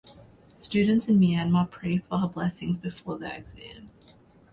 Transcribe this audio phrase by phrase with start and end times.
[0.57, 4.15] Students in Myanmar pray for her blessings before their exams.